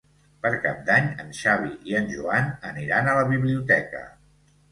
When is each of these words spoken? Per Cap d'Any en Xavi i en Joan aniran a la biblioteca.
Per 0.43 0.51
Cap 0.61 0.79
d'Any 0.87 1.09
en 1.23 1.27
Xavi 1.39 1.69
i 1.91 1.97
en 2.01 2.09
Joan 2.13 2.49
aniran 2.71 3.09
a 3.11 3.15
la 3.19 3.27
biblioteca. 3.35 4.05